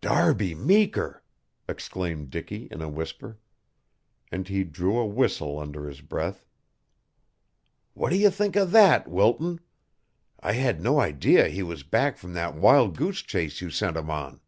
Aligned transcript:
"Darby 0.00 0.56
Meeker!" 0.56 1.22
exclaimed 1.68 2.30
Dicky 2.30 2.66
in 2.72 2.82
a 2.82 2.88
whisper. 2.88 3.38
And 4.32 4.48
he 4.48 4.64
drew 4.64 4.98
a 4.98 5.06
whistle 5.06 5.56
under 5.60 5.86
his 5.88 6.00
breath. 6.00 6.44
"What 7.94 8.10
do 8.10 8.16
you 8.16 8.28
think 8.28 8.56
of 8.56 8.72
that, 8.72 9.06
Wilton? 9.06 9.60
I 10.40 10.54
had 10.54 10.80
no 10.82 10.98
idea 11.00 11.46
he 11.46 11.62
was 11.62 11.84
back 11.84 12.16
from 12.18 12.32
that 12.32 12.56
wild 12.56 12.96
goose 12.96 13.22
chase 13.22 13.60
you 13.60 13.70
sent 13.70 13.96
him 13.96 14.10
on." 14.10 14.40